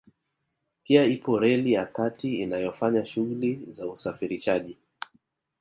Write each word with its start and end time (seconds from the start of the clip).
Pia 0.83 1.03
ipo 1.05 1.39
reli 1.39 1.71
ya 1.73 1.85
kati 1.85 2.35
inayofanya 2.41 3.05
shughuli 3.05 3.65
za 3.67 3.87
usafirishaji 3.87 4.77